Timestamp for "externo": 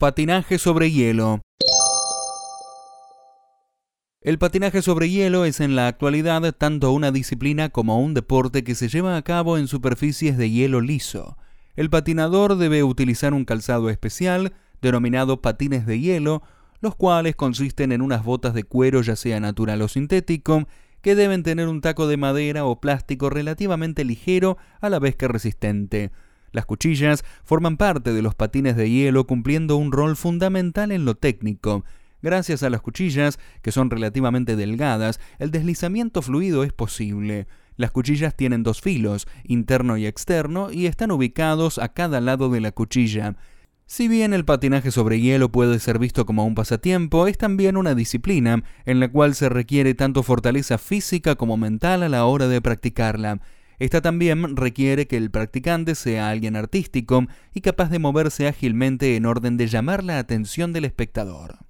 40.06-40.72